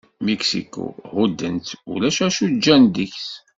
Miksiku, 0.25 0.85
hudden-tt, 1.13 1.71
ulac 1.93 2.17
acu 2.27 2.45
ǧǧan 2.55 2.83
deg-s. 2.95 3.29